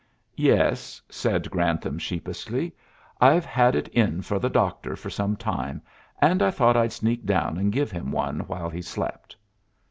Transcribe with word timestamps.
"Yes," 0.37 0.99
said 1.11 1.51
Grantham 1.51 1.99
sheepishly. 1.99 2.73
"I've 3.21 3.45
had 3.45 3.75
it 3.75 3.87
in 3.89 4.23
for 4.23 4.39
the 4.39 4.49
doctor 4.49 4.95
for 4.95 5.11
some 5.11 5.35
time, 5.35 5.79
and 6.19 6.41
I 6.41 6.49
thought 6.49 6.75
I'd 6.75 6.91
sneak 6.91 7.23
down 7.23 7.59
and 7.59 7.71
give 7.71 7.91
him 7.91 8.11
one 8.11 8.39
while 8.47 8.71
he 8.71 8.81
slept." 8.81 9.35